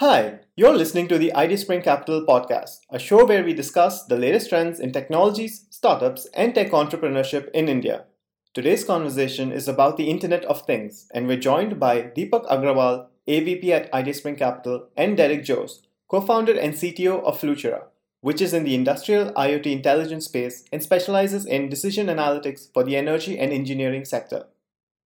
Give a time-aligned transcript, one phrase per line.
[0.00, 4.48] Hi, you're listening to the Ideaspring Capital podcast, a show where we discuss the latest
[4.48, 8.06] trends in technologies, startups, and tech entrepreneurship in India.
[8.54, 13.68] Today's conversation is about the Internet of Things, and we're joined by Deepak Agrawal, AVP
[13.68, 17.82] at Ideaspring Capital, and Derick Jose, co founder and CTO of Flutura,
[18.22, 22.96] which is in the industrial IoT intelligence space and specializes in decision analytics for the
[22.96, 24.46] energy and engineering sector.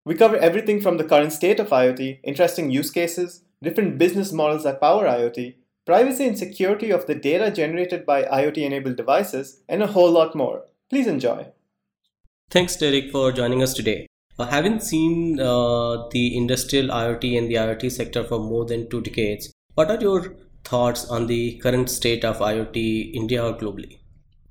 [0.04, 4.64] We cover everything from the current state of IoT, interesting use cases, different business models
[4.64, 5.56] that power IoT,
[5.86, 10.36] privacy and security of the data generated by IoT enabled devices, and a whole lot
[10.36, 10.66] more.
[10.90, 11.48] Please enjoy.
[12.50, 14.08] Thanks, Derick, for joining us today.
[14.40, 19.02] I haven't seen uh, the industrial IoT and the IoT sector for more than two
[19.02, 19.54] decades.
[19.76, 24.00] What are your thoughts on the current state of IoT India or globally?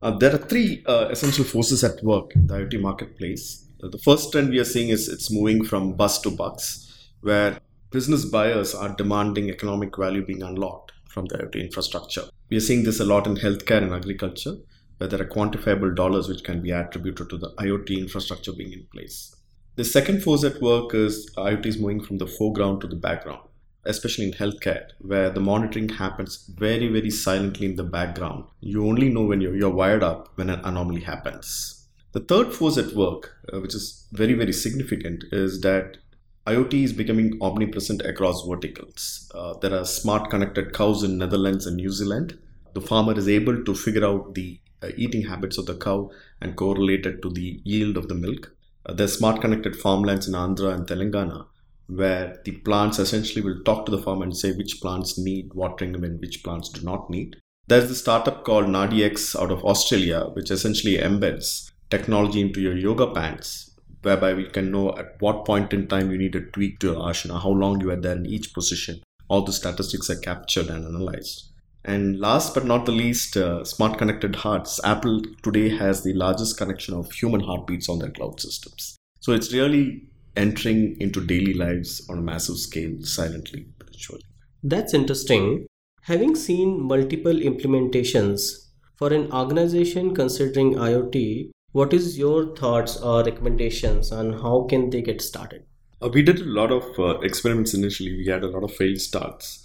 [0.02, 3.66] Uh, there are three uh, essential forces at work in the IoT marketplace.
[3.82, 7.58] Uh, the first trend we are seeing is it's moving from bus to bucks, where
[7.90, 12.22] business buyers are demanding economic value being unlocked from the IoT infrastructure.
[12.48, 14.56] We are seeing this a lot in healthcare and agriculture,
[14.98, 18.86] where there are quantifiable dollars which can be attributed to the IoT infrastructure being in
[18.92, 19.34] place.
[19.74, 23.40] The second force at work is IoT is moving from the foreground to the background,
[23.84, 28.44] especially in healthcare, where the monitoring happens very, very silently in the background.
[28.60, 31.88] You only know when you're, you're wired up when an anomaly happens.
[32.12, 35.96] The third force at work, uh, which is very, very significant, is that
[36.46, 39.30] IoT is becoming omnipresent across verticals.
[39.34, 42.38] Uh, there are smart connected cows in Netherlands and New Zealand.
[42.72, 46.10] The farmer is able to figure out the uh, eating habits of the cow
[46.40, 48.54] and correlate it to the yield of the milk.
[48.86, 51.46] Uh, there's smart connected farmlands in Andhra and Telangana
[51.90, 55.94] where the plants essentially will talk to the farmer and say which plants need watering
[55.96, 57.36] and which plants do not need.
[57.66, 63.08] There's the startup called NadiX out of Australia, which essentially embeds technology into your yoga
[63.12, 63.69] pants
[64.02, 66.96] whereby we can know at what point in time you need a tweak to your
[66.96, 69.02] asana, how long you are there in each position.
[69.28, 71.50] All the statistics are captured and analyzed.
[71.84, 74.80] And last but not the least, uh, smart connected hearts.
[74.84, 78.96] Apple today has the largest connection of human heartbeats on their cloud systems.
[79.20, 80.02] So it's really
[80.36, 84.22] entering into daily lives on a massive scale, silently, virtually.
[84.62, 85.66] That's interesting.
[86.02, 88.66] Having seen multiple implementations
[88.96, 95.02] for an organization considering IoT, what is your thoughts or recommendations on how can they
[95.02, 95.64] get started?
[96.02, 98.16] Uh, we did a lot of uh, experiments initially.
[98.16, 99.64] We had a lot of failed starts.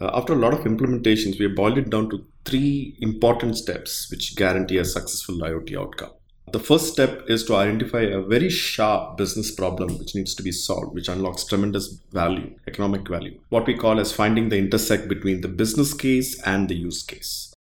[0.00, 4.36] Uh, after a lot of implementations, we boiled it down to three important steps which
[4.36, 6.10] guarantee a successful IoT outcome.
[6.52, 10.52] The first step is to identify a very sharp business problem which needs to be
[10.52, 13.40] solved, which unlocks tremendous value, economic value.
[13.48, 17.52] What we call as finding the intersect between the business case and the use case.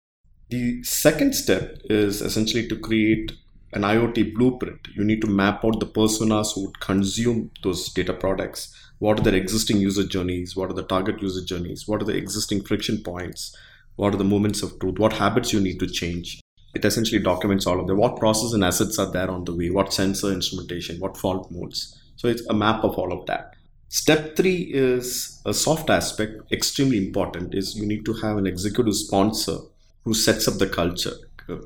[0.51, 3.33] The second step is essentially to create
[3.75, 8.13] an IoT blueprint, you need to map out the personas who would consume those data
[8.13, 8.73] products.
[9.01, 10.55] What are their existing user journeys?
[10.55, 11.89] What are the target user journeys?
[11.89, 13.57] What are the existing friction points?
[13.97, 15.01] What are the moments of truth?
[15.01, 16.41] What habits you need to change?
[16.75, 17.99] It essentially documents all of them.
[17.99, 19.71] What process and assets are there on the way?
[19.71, 21.01] What sensor instrumentation?
[21.01, 22.01] What fault modes?
[22.15, 23.55] So it's a map of all of that.
[23.89, 28.95] Step three is a soft aspect, extremely important, is you need to have an executive
[28.95, 29.59] sponsor
[30.05, 31.15] who sets up the culture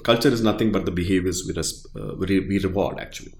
[0.03, 3.35] culture is nothing but the behaviors we, uh, we, reward actually.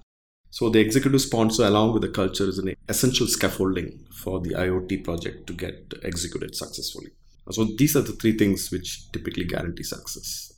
[0.51, 5.03] So the executive sponsor along with the culture is an essential scaffolding for the iot
[5.03, 7.11] project to get executed successfully.
[7.51, 10.53] So these are the three things which typically guarantee success.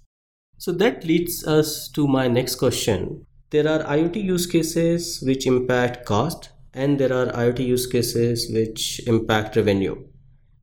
[0.58, 3.26] So that leads us to my next question.
[3.50, 9.02] There are iot use cases which impact cost and there are iot use cases which
[9.08, 10.06] impact revenue.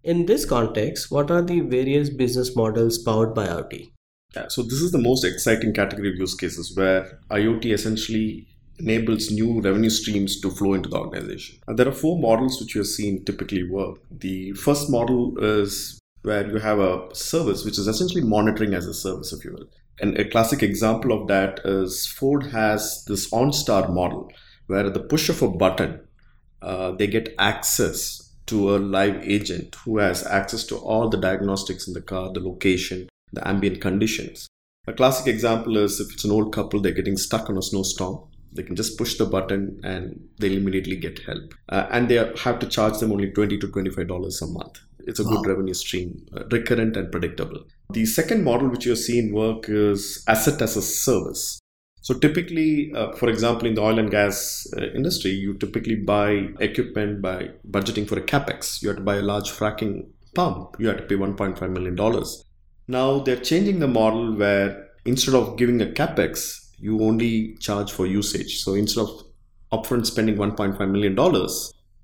[0.02, 3.90] In this context what are the various business models powered by iot
[4.48, 8.46] so this is the most exciting category of use cases where IoT essentially
[8.78, 11.58] enables new revenue streams to flow into the organization.
[11.66, 13.98] And there are four models which you have seen typically work.
[14.10, 18.94] The first model is where you have a service which is essentially monitoring as a
[18.94, 19.66] service, if you will.
[20.00, 24.30] And a classic example of that is Ford has this OnStar model
[24.68, 26.00] where at the push of a button,
[26.62, 31.88] uh, they get access to a live agent who has access to all the diagnostics
[31.88, 34.48] in the car, the location, the ambient conditions.
[34.86, 38.24] A classic example is if it's an old couple, they're getting stuck on a snowstorm.
[38.52, 41.52] They can just push the button and they'll immediately get help.
[41.68, 44.78] Uh, and they have to charge them only 20 to $25 a month.
[45.00, 45.36] It's a wow.
[45.36, 47.64] good revenue stream, uh, recurrent and predictable.
[47.90, 51.60] The second model which you're seeing work is asset as a service.
[52.00, 56.48] So typically, uh, for example, in the oil and gas uh, industry, you typically buy
[56.60, 58.80] equipment by budgeting for a capex.
[58.80, 60.76] You have to buy a large fracking pump.
[60.78, 62.44] You have to pay 1.5 million dollars.
[62.88, 68.06] Now they're changing the model where instead of giving a capex, you only charge for
[68.06, 68.60] usage.
[68.60, 69.24] So instead of
[69.70, 71.14] upfront spending $1.5 million,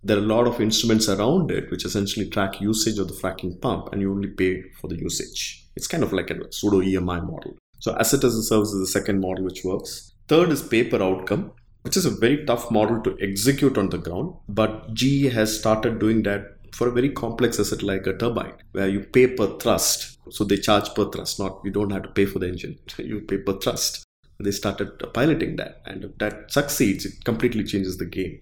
[0.03, 3.59] there are a lot of instruments around it which essentially track usage of the fracking
[3.63, 5.67] pump and you only pay for the usage.
[5.75, 7.57] It's kind of like a pseudo EMI model.
[7.79, 10.13] So asset as a service is the second model which works.
[10.29, 11.53] Third is pay per outcome,
[11.83, 14.35] which is a very tough model to execute on the ground.
[14.49, 18.89] But GE has started doing that for a very complex asset like a turbine, where
[18.89, 20.19] you pay per thrust.
[20.31, 22.79] So they charge per thrust, not you don't have to pay for the engine.
[22.99, 24.05] you pay per thrust.
[24.41, 28.41] They started piloting that, and if that succeeds, it completely changes the game.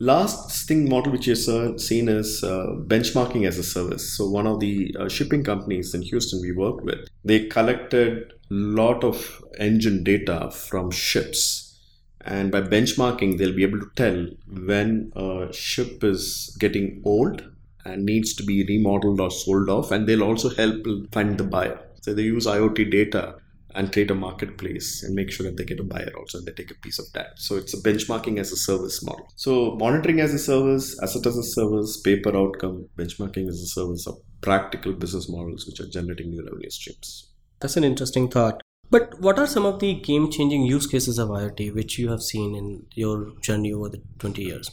[0.00, 4.16] Last thing model which you've seen is uh, benchmarking as a service.
[4.16, 8.54] So one of the uh, shipping companies in Houston we worked with, they collected a
[8.54, 11.78] lot of engine data from ships.
[12.22, 17.53] And by benchmarking, they'll be able to tell when a ship is getting old
[17.84, 19.90] and needs to be remodeled or sold off.
[19.90, 21.80] And they'll also help find the buyer.
[22.00, 23.36] So they use IoT data
[23.74, 26.52] and create a marketplace and make sure that they get a buyer also and they
[26.52, 27.32] take a piece of that.
[27.36, 29.26] So it's a benchmarking as a service model.
[29.36, 33.66] So monitoring as a service, asset as a service, pay per outcome, benchmarking as a
[33.66, 37.30] service are practical business models which are generating new revenue streams.
[37.60, 38.62] That's an interesting thought.
[38.94, 42.22] But what are some of the game changing use cases of IoT which you have
[42.22, 44.70] seen in your journey over the 20 years?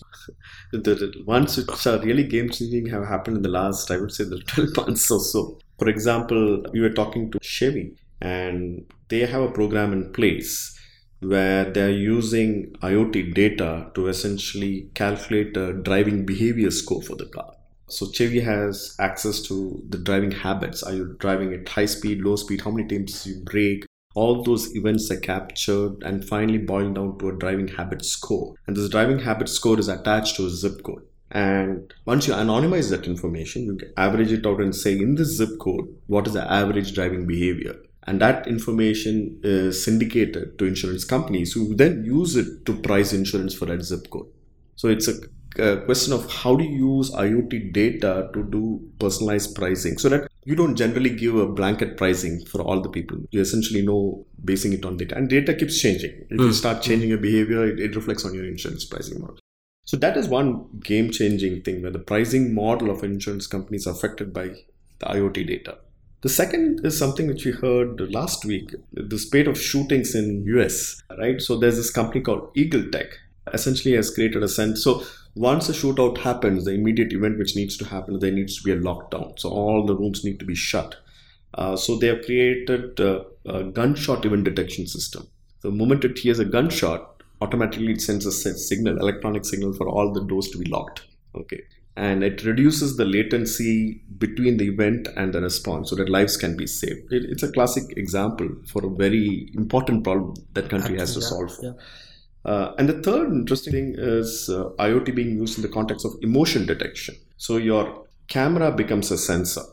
[0.72, 4.12] the, the ones which are really game changing have happened in the last, I would
[4.12, 5.58] say, the 12 months or so.
[5.80, 10.80] For example, we were talking to Chevy and they have a program in place
[11.22, 17.56] where they're using IoT data to essentially calculate a driving behavior score for the car.
[17.88, 20.84] So Chevy has access to the driving habits.
[20.84, 22.62] Are you driving at high speed, low speed?
[22.62, 23.86] How many times you brake?
[24.14, 28.56] All those events are captured and finally boiled down to a driving habit score.
[28.68, 31.04] And this driving habit score is attached to a zip code.
[31.32, 35.58] And once you anonymize that information, you average it out and say, in this zip
[35.60, 37.76] code, what is the average driving behavior?
[38.08, 43.54] and that information is syndicated to insurance companies who then use it to price insurance
[43.54, 44.28] for that zip code
[44.76, 45.14] so it's a,
[45.86, 50.56] question of how do you use iot data to do personalized pricing so that you
[50.56, 54.86] don't generally give a blanket pricing for all the people you essentially know basing it
[54.86, 56.46] on data and data keeps changing if mm.
[56.46, 59.38] you start changing your behavior it, it reflects on your insurance pricing model
[59.86, 63.94] so that is one game changing thing where the pricing model of insurance companies are
[63.94, 64.48] affected by
[65.00, 65.78] the iot data
[66.22, 71.02] the second is something which we heard last week, the spate of shootings in US,
[71.18, 71.42] right?
[71.42, 73.08] So there's this company called Eagle Tech,
[73.52, 74.84] essentially has created a sense.
[74.84, 75.04] So
[75.36, 78.72] once a shootout happens, the immediate event which needs to happen, there needs to be
[78.72, 79.38] a lockdown.
[79.40, 80.96] So all the rooms need to be shut.
[81.54, 85.28] Uh, so they have created a, a gunshot event detection system.
[85.62, 90.14] The moment it hears a gunshot, automatically it sends a signal, electronic signal for all
[90.14, 91.04] the doors to be locked.
[91.36, 91.62] Okay
[91.96, 96.56] and it reduces the latency between the event and the response so that lives can
[96.56, 97.12] be saved.
[97.12, 101.28] It, it's a classic example for a very important problem that country has to yeah,
[101.28, 101.58] solve.
[101.62, 101.72] Yeah.
[102.44, 106.14] Uh, and the third interesting thing is uh, IoT being used in the context of
[106.22, 107.16] emotion detection.
[107.38, 109.64] So your camera becomes a sensor.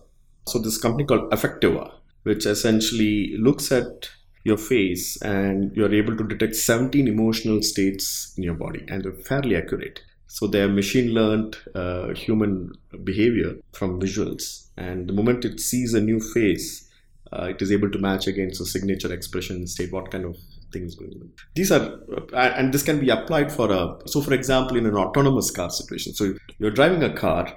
[0.46, 1.92] So this company called Affectiva,
[2.24, 4.10] which essentially looks at
[4.44, 9.12] your face and you're able to detect 17 emotional states in your body and they're
[9.12, 10.00] fairly accurate.
[10.26, 12.72] So they have machine learned uh, human
[13.02, 14.68] behavior from visuals.
[14.76, 16.88] And the moment it sees a new face,
[17.32, 20.36] uh, it is able to match against a signature expression state what kind of
[20.72, 21.30] things going on.
[21.54, 22.00] These are,
[22.32, 25.70] uh, and this can be applied for a, so for example, in an autonomous car
[25.70, 26.14] situation.
[26.14, 27.52] So you're driving a car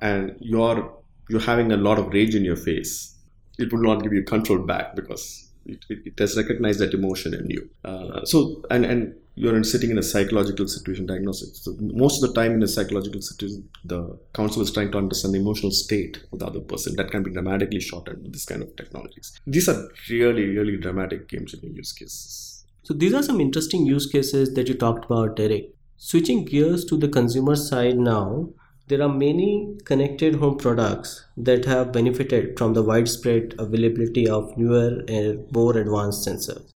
[0.00, 0.94] and you're,
[1.28, 3.16] you're having a lot of rage in your face.
[3.58, 7.34] It will not give you control back because it, it, it has recognized that emotion
[7.34, 7.68] in you.
[7.84, 11.62] Uh, so, and, and you're in, sitting in a psychological situation diagnosis.
[11.62, 15.34] So most of the time in a psychological situation, the counselor is trying to understand
[15.34, 16.96] the emotional state of the other person.
[16.96, 19.40] That can be dramatically shortened with this kind of technologies.
[19.46, 22.64] These are really, really dramatic game changing use cases.
[22.82, 25.74] So these are some interesting use cases that you talked about, Derick.
[25.96, 28.48] Switching gears to the consumer side now,
[28.88, 35.04] there are many connected home products that have benefited from the widespread availability of newer
[35.06, 36.70] and more advanced sensors.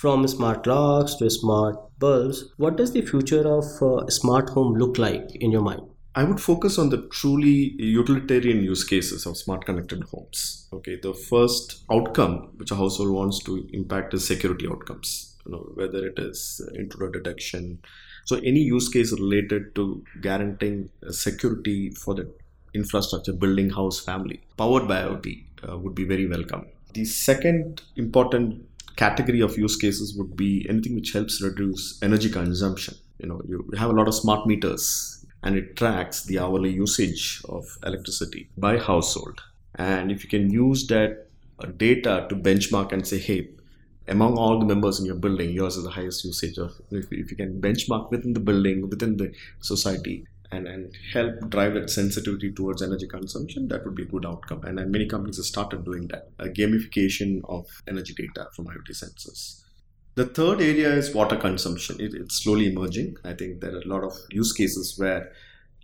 [0.00, 4.96] From smart locks to smart bulbs, what does the future of uh, smart home look
[4.96, 5.82] like in your mind?
[6.14, 10.68] I would focus on the truly utilitarian use cases of smart connected homes.
[10.72, 15.36] Okay, the first outcome which a household wants to impact is security outcomes.
[15.44, 17.80] You know, whether it is intruder detection,
[18.24, 22.26] so any use case related to guaranteeing security for the
[22.72, 26.64] infrastructure, building, house, family, powered by IoT uh, would be very welcome.
[26.94, 28.64] The second important
[29.00, 32.94] category of use cases would be anything which helps reduce energy consumption.
[33.18, 37.40] You know, you have a lot of smart meters and it tracks the hourly usage
[37.48, 39.40] of electricity by household.
[39.76, 41.28] And if you can use that
[41.58, 43.48] uh, data to benchmark and say, hey,
[44.06, 46.72] among all the members in your building, yours is the highest usage of.
[46.90, 51.74] If, if you can benchmark within the building, within the society, and, and help drive
[51.74, 54.62] that sensitivity towards energy consumption, that would be a good outcome.
[54.64, 58.90] And, and many companies have started doing that a gamification of energy data from IoT
[58.90, 59.62] sensors.
[60.16, 62.00] The third area is water consumption.
[62.00, 63.16] It, it's slowly emerging.
[63.24, 65.32] I think there are a lot of use cases where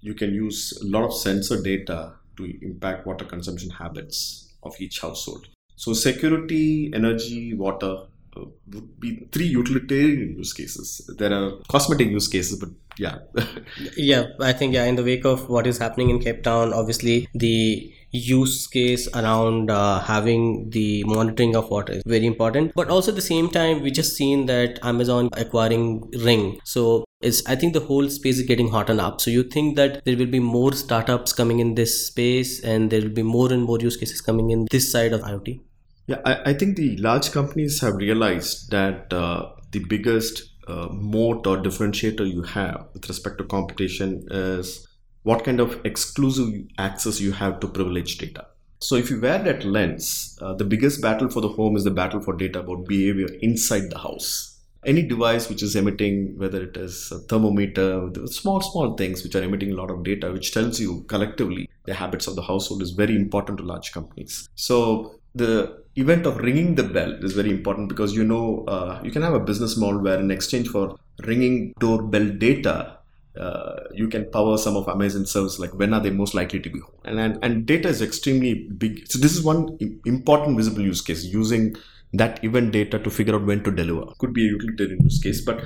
[0.01, 5.01] you can use a lot of sensor data to impact water consumption habits of each
[5.01, 5.49] household.
[5.77, 8.07] So, security, energy, water
[8.37, 11.09] would be three utilitarian use cases.
[11.19, 13.19] There are cosmetic use cases, but yeah.
[13.97, 17.29] yeah, I think, yeah, in the wake of what is happening in Cape Town, obviously
[17.35, 23.11] the use case around uh, having the monitoring of water is very important but also
[23.11, 27.73] at the same time we just seen that amazon acquiring ring so it's i think
[27.73, 30.73] the whole space is getting hotter up so you think that there will be more
[30.73, 34.51] startups coming in this space and there will be more and more use cases coming
[34.51, 35.61] in this side of iot
[36.07, 41.47] yeah i, I think the large companies have realized that uh, the biggest uh, moat
[41.47, 44.87] or differentiator you have with respect to competition is
[45.23, 48.47] what kind of exclusive access you have to privileged data.
[48.79, 51.91] So, if you wear that lens, uh, the biggest battle for the home is the
[51.91, 54.61] battle for data about behavior inside the house.
[54.85, 59.43] Any device which is emitting, whether it is a thermometer, small, small things which are
[59.43, 62.93] emitting a lot of data, which tells you collectively the habits of the household is
[62.93, 64.49] very important to large companies.
[64.55, 69.11] So, the event of ringing the bell is very important because you know uh, you
[69.11, 72.99] can have a business model where in exchange for ringing doorbell data
[73.39, 76.71] uh, you can power some of Amazon service like when are they most likely to
[76.71, 77.01] be home?
[77.05, 79.07] And, and and data is extremely big.
[79.11, 79.77] So this is one
[80.07, 81.77] important visible use case using
[82.15, 84.07] that event data to figure out when to deliver.
[84.19, 85.61] Could be a utilitarian use case but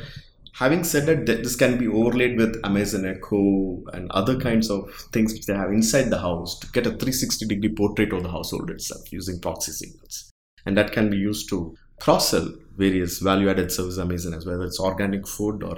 [0.55, 5.33] having said that this can be overlaid with Amazon Echo and other kinds of things
[5.33, 8.71] which they have inside the house to get a 360 degree portrait of the household
[8.71, 10.31] itself using proxy signals
[10.67, 14.65] and that can be used to cross sell various value added service Amazon as whether
[14.65, 15.77] it's organic food or,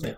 [0.00, 0.14] yeah.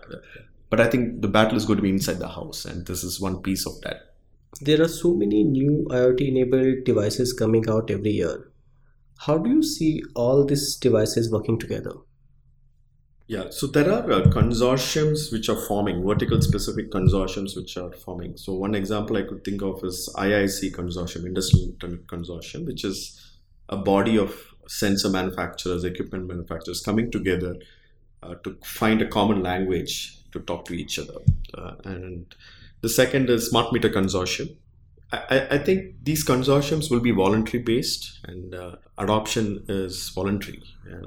[0.69, 3.21] But I think the battle is going to be inside the house, and this is
[3.21, 4.15] one piece of that.
[4.61, 8.51] There are so many new IoT enabled devices coming out every year.
[9.19, 11.93] How do you see all these devices working together?
[13.33, 18.37] Yeah, so there are uh, consortiums which are forming, vertical specific consortiums which are forming.
[18.37, 23.39] So, one example I could think of is IIC Consortium, Industrial Internet Consortium, which is
[23.69, 24.35] a body of
[24.67, 27.55] sensor manufacturers, equipment manufacturers coming together
[28.21, 31.17] uh, to find a common language to talk to each other.
[31.57, 32.35] Uh, and
[32.81, 34.55] the second is Smart Meter Consortium.
[35.13, 40.63] I, I, think these consortiums will be voluntary based and uh, adoption is voluntary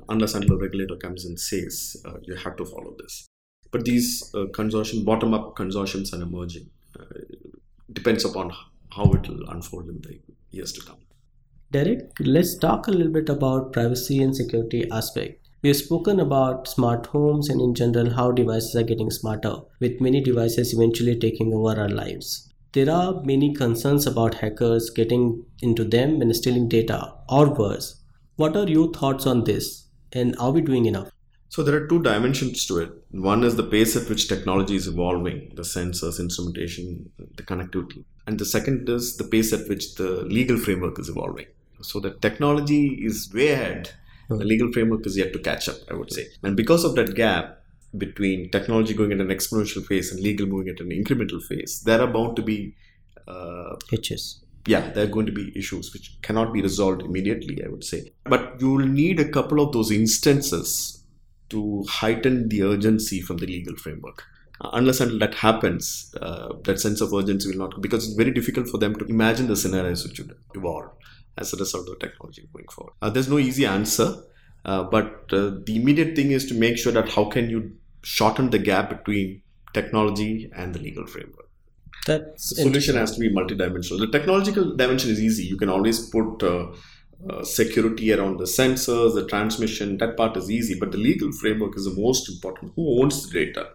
[0.08, 3.26] unless until regulator comes and says uh, you have to follow this.
[3.72, 6.70] But these uh, consortium, bottom up consortiums are emerging.
[6.98, 7.04] Uh,
[7.92, 8.52] depends upon
[8.94, 10.20] how it will unfold in the
[10.50, 10.98] years to come.
[11.72, 15.48] Derick, let's talk a little bit about privacy and security aspect.
[15.62, 20.00] We have spoken about smart homes and in general how devices are getting smarter, with
[20.00, 22.52] many devices eventually taking over our lives.
[22.76, 28.02] There are many concerns about hackers getting into them and stealing data, or worse.
[28.34, 31.10] What are your thoughts on this, and are we doing enough?
[31.48, 32.90] So there are two dimensions to it.
[33.12, 38.04] One is the pace at which technology is evolving, the sensors, instrumentation, the connectivity.
[38.26, 41.46] And the second is the pace at which the legal framework is evolving.
[41.80, 43.92] So the technology is way ahead
[44.28, 44.42] the hmm.
[44.42, 46.26] legal framework is yet to catch up, I would say.
[46.42, 47.55] And because of that gap
[47.98, 52.00] between technology going at an exponential phase and legal moving at an incremental phase, there
[52.00, 52.74] are bound to be
[53.28, 54.42] uh, hitches.
[54.66, 58.12] Yeah, there are going to be issues which cannot be resolved immediately, I would say.
[58.24, 61.04] But you will need a couple of those instances
[61.50, 64.24] to heighten the urgency from the legal framework.
[64.60, 68.30] Uh, unless until that happens, uh, that sense of urgency will not, because it's very
[68.32, 70.90] difficult for them to imagine the scenarios which would evolve
[71.38, 72.94] as a result of the technology going forward.
[73.02, 74.16] Uh, there's no easy answer,
[74.64, 77.76] uh, but uh, the immediate thing is to make sure that how can you
[78.14, 81.48] shorten the gap between technology and the legal framework.
[82.06, 83.98] That solution has to be multidimensional.
[83.98, 85.44] The technological dimension is easy.
[85.44, 86.72] You can always put uh,
[87.28, 89.98] uh, security around the sensors, the transmission.
[89.98, 92.72] That part is easy, but the legal framework is the most important.
[92.76, 93.70] Who owns the data?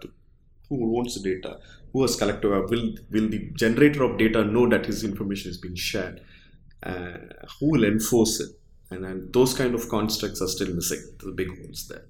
[0.70, 1.60] Who owns the data?
[1.92, 2.50] Who has collected?
[2.50, 6.22] Will will the generator of data know that his information is being shared?
[6.84, 7.18] uh,
[7.60, 8.50] who will enforce it
[8.90, 12.06] and, and those kind of constructs are still missing the big holes there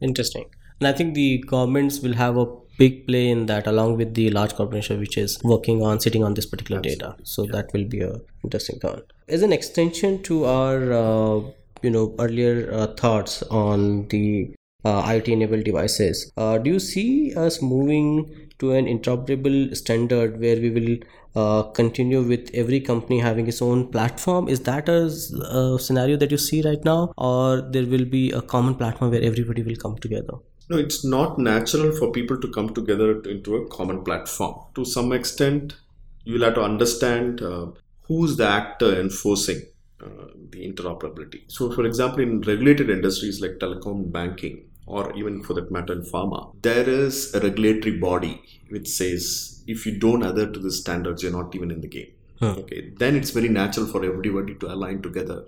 [0.00, 0.46] interesting
[0.80, 2.46] and i think the governments will have a
[2.78, 6.34] big play in that along with the large corporation which is working on sitting on
[6.34, 7.06] this particular Absolutely.
[7.06, 7.52] data so yeah.
[7.52, 8.12] that will be a
[8.44, 11.40] interesting thought as an extension to our uh,
[11.82, 16.30] you know earlier uh, thoughts on the uh, IoT enabled devices.
[16.36, 20.96] Uh, do you see us moving to an interoperable standard where we will
[21.36, 26.30] uh, continue with every company having its own platform is that a, a, scenario that
[26.30, 29.96] you see right now or there will be a common platform where everybody will come
[29.98, 30.34] together
[30.70, 34.54] No, it's not natural for people to come together into a common platform.
[34.76, 35.74] To some extent,
[36.22, 37.66] you'll have to understand uh,
[38.02, 39.62] who's the actor enforcing
[40.00, 41.42] uh, the interoperability.
[41.48, 46.02] So, for example, in regulated industries like telecom, banking, or even for that matter in
[46.02, 51.24] pharma, there is a regulatory body which says if you don't adhere to the standards,
[51.24, 52.12] you're not even in the game.
[52.38, 52.54] Huh.
[52.58, 55.46] Okay, then it's very natural for everybody to align together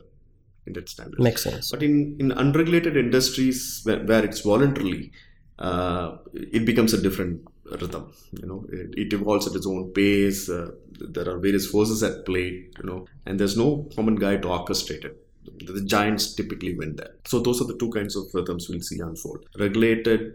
[0.66, 1.19] in that standard.
[1.19, 1.71] Makes sense.
[1.71, 5.12] But in, in unregulated industries where, where it's voluntarily,
[5.59, 7.42] uh, it becomes a different
[7.81, 8.12] rhythm.
[8.40, 10.49] You know, it, it evolves at its own pace.
[10.49, 12.69] Uh, there are various forces at play.
[12.78, 15.19] You know, and there's no common guy to orchestrate it.
[15.45, 17.14] The giants typically win there.
[17.26, 19.45] So those are the two kinds of rhythms we'll see unfold.
[19.59, 20.35] Regulated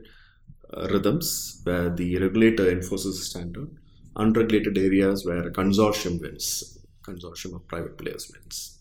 [0.75, 3.69] uh, rhythms where the regulator enforces a standard.
[4.17, 6.77] Unregulated areas where a consortium wins.
[7.03, 8.76] Consortium of private players wins.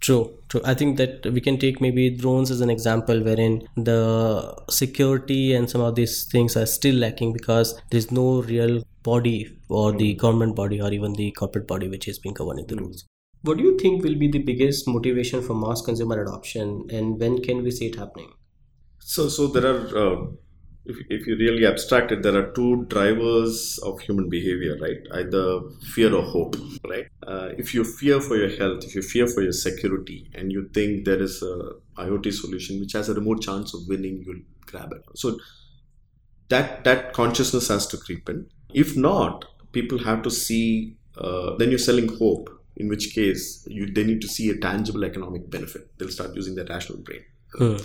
[0.00, 0.62] True, true.
[0.64, 5.68] I think that we can take maybe drones as an example wherein the security and
[5.68, 10.56] some of these things are still lacking because there's no real body or the government
[10.56, 13.04] body or even the corporate body which is being governing the rules.
[13.42, 17.42] What do you think will be the biggest motivation for mass consumer adoption and when
[17.42, 18.32] can we see it happening?
[19.00, 20.26] So, so there are, uh,
[20.90, 24.98] if, if you really abstract it, there are two drivers of human behavior, right?
[25.12, 25.60] Either
[25.94, 26.56] fear or hope,
[26.88, 27.06] right?
[27.26, 30.68] Uh, if you fear for your health, if you fear for your security, and you
[30.74, 34.92] think there is a IoT solution which has a remote chance of winning, you'll grab
[34.92, 35.02] it.
[35.14, 35.38] So
[36.48, 38.46] that that consciousness has to creep in.
[38.74, 40.96] If not, people have to see.
[41.16, 42.48] Uh, then you're selling hope.
[42.76, 45.90] In which case, you they need to see a tangible economic benefit.
[45.98, 47.24] They'll start using their rational brain.
[47.58, 47.76] Hmm.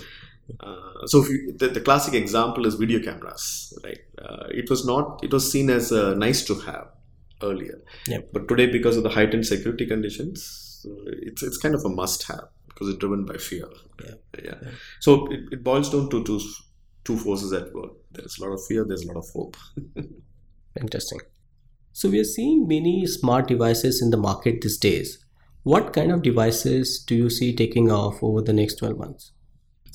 [0.60, 3.98] Uh, so you, the, the, classic example is video cameras, right?
[4.22, 6.86] Uh, it was not, it was seen as a nice to have
[7.42, 7.82] earlier.
[8.06, 8.30] Yep.
[8.32, 12.44] But today, because of the heightened security conditions, it's, it's kind of a must have
[12.68, 13.66] because it's driven by fear.
[14.04, 14.14] Yeah.
[14.44, 14.70] yeah.
[15.00, 16.40] So it, it boils down to two,
[17.04, 17.92] two forces at work.
[18.12, 19.56] There's a lot of fear, there's a lot of hope.
[20.80, 21.20] Interesting.
[21.92, 25.24] So we are seeing many smart devices in the market these days.
[25.62, 29.32] What kind of devices do you see taking off over the next 12 months?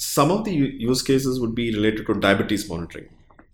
[0.01, 3.09] Some of the use cases would be related to diabetes monitoring.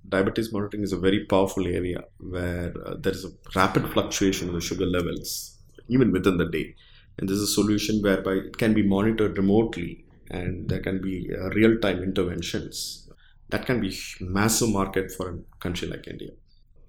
[0.08, 4.54] Diabetes monitoring is a very powerful area where uh, there is a rapid fluctuation in
[4.56, 5.58] the sugar levels,
[5.90, 6.74] even within the day.
[7.18, 11.30] And this is a solution whereby it can be monitored remotely and there can be
[11.38, 13.10] uh, real time interventions.
[13.50, 16.32] That can be massive market for a country like India.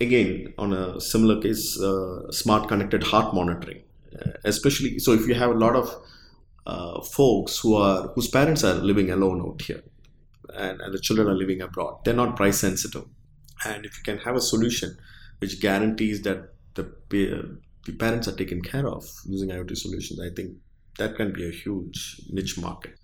[0.01, 3.83] Again, on a similar case, uh, smart connected heart monitoring,
[4.15, 5.93] uh, especially so if you have a lot of
[6.67, 9.83] uh, folks who are whose parents are living alone out here
[10.55, 11.99] and, and the children are living abroad.
[12.05, 13.05] They're not price sensitive.
[13.65, 14.97] And if you can have a solution
[15.39, 20.57] which guarantees that the, the parents are taken care of using iot solutions i think
[20.99, 22.95] that can be a huge niche market.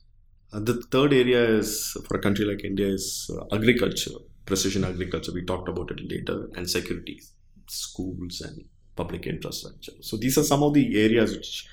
[0.53, 5.33] And the third area is for a country like india is uh, agriculture precision agriculture.
[5.33, 7.21] We talked about it later and security
[7.67, 8.65] schools and
[8.97, 9.93] public infrastructure.
[10.01, 11.67] So these are some of the areas which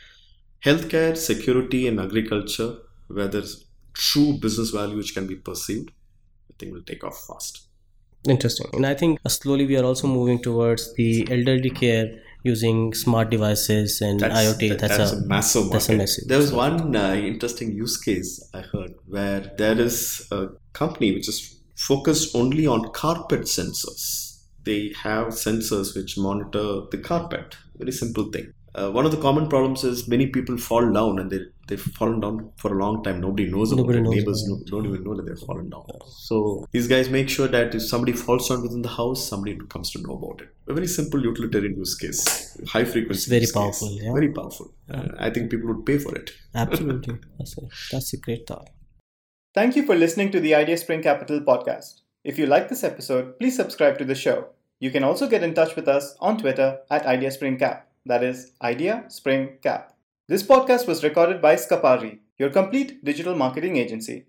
[0.63, 5.91] healthcare, security, and agriculture, where there's true business value which can be perceived,
[6.49, 7.67] I think will take off fast.
[8.27, 8.67] Interesting.
[8.73, 14.01] And I think slowly we are also moving towards the elderly care using smart devices
[14.01, 14.69] and that's, IoT.
[14.69, 15.73] That, that's, that's, a, a, massive market.
[15.73, 16.27] That's a massive.
[16.27, 21.27] There was one uh, interesting use case I heard where there is a company which
[21.27, 24.43] is focused only on carpet sensors.
[24.63, 27.57] They have sensors which monitor the carpet.
[27.75, 31.29] Very simple thing uh, one of the common problems is many people fall down and
[31.29, 33.19] they they've fallen down for a long time.
[33.19, 34.01] Nobody knows about it.
[34.01, 35.85] knows Neighbors about know, don't even know that they've fallen down.
[36.07, 39.91] So these guys make sure that if somebody falls down within the house, somebody comes
[39.91, 40.49] to know about it.
[40.67, 43.19] A very simple utilitarian use case, high frequency.
[43.19, 43.89] It's very use powerful.
[43.89, 44.03] Case.
[44.03, 44.13] Yeah.
[44.13, 44.73] Very powerful.
[44.89, 46.31] Uh, I think people would pay for it.
[46.55, 47.19] Absolutely.
[47.37, 48.69] that's a, that's a great thought.
[49.53, 52.01] Thank you for listening to the Ideaspring Capital podcast.
[52.23, 54.47] If you like this episode, please subscribe to the show.
[54.79, 58.23] You can also get in touch with us on Twitter at Idea Spring Cap that
[58.23, 59.93] is Idea Spring Cap.
[60.27, 64.25] This podcast was recorded by Scapari, your complete digital marketing agency.